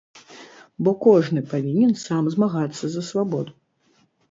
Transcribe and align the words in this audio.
Бо 0.87 0.93
кожны 1.05 1.43
павінен 1.51 1.93
сам 2.05 2.33
змагацца 2.39 2.85
за 2.97 3.01
свабоду. 3.13 3.51